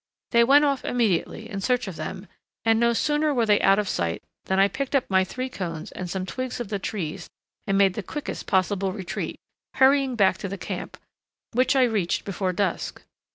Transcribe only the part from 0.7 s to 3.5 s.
immediately in search of them, and no sooner were